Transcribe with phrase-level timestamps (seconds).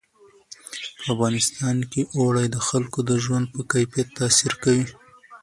[0.97, 4.85] په افغانستان کې اوړي د خلکو د ژوند په کیفیت تاثیر کوي.